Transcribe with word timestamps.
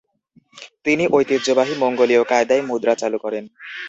তিনি 0.85 1.03
ঐতিহ্যবাহী 1.09 1.73
মঙ্গোলীয় 1.79 2.23
কায়দায় 2.23 2.63
মুদ্রা 2.69 2.93
চালু 2.95 3.17
করেন। 3.17 3.43